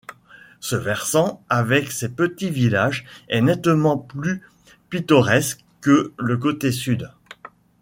Ce 0.61 0.75
versant, 0.75 1.43
avec 1.47 1.91
ses 1.91 2.09
petits 2.09 2.49
villages, 2.49 3.05
est 3.29 3.39
nettement 3.41 3.99
plus 3.99 4.41
pittoresque 4.89 5.63
que 5.79 6.11
le 6.17 6.37
côté 6.39 6.71
sud. 6.71 7.11